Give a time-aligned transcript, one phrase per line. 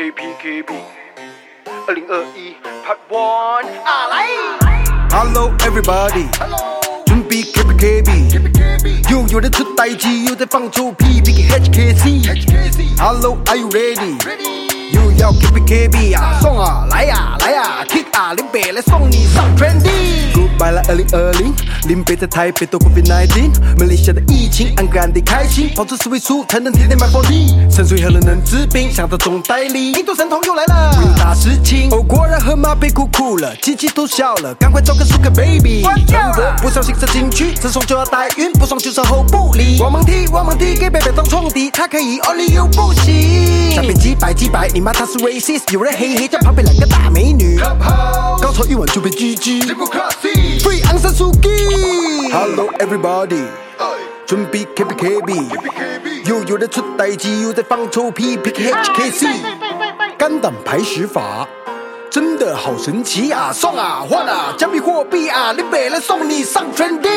[0.00, 0.74] K P K B，
[1.86, 4.26] 二零二一 Part One 啊来！
[5.10, 8.10] Hello everybody，Hello，准备 K P K B，
[9.10, 14.16] 又有人出代机，又在放臭屁，P K H K C，Hello，Are you ready？
[14.92, 21.54] 又要 K P K B 啊，送啊，来呀来呀，Kick 啊，林北来送你上 Trendy。Goodbye 了二零二零，
[21.87, 31.89] 林北在台北都 Covid nineteen，马来西亚的疫情安个安的开心，跑出四位数才能天天买 forty，沉水喝了能治病，想到总代理，印度神童又来了，有大事情。
[31.91, 35.81] 哦，果然河马被哭哭了，机器都笑了，赶快找个 Sugar Baby。
[35.81, 39.79] 关掉了，不小心射进去，这双就要带孕，不爽就售后不理。
[39.79, 43.71] 我们踢，我们踢，给贝贝当冲敌，他可以，Only you 不行。
[43.73, 44.81] 下边几百几百，你。
[44.81, 47.59] 骂他是 racist，有人黑黑叫旁边两个大美女，
[48.41, 51.10] 高潮一晚就被 GG，Free 昂山素季
[52.31, 53.43] ，Hello everybody，
[54.25, 55.49] 准备 K P K B，
[56.25, 59.27] 又有人出代机，又在放臭屁，P K H K C，
[60.17, 61.45] 肝胆排石法，
[62.09, 67.09] 真的好神奇啊，送啊换啊，加密货币啊，你北来送你上春地。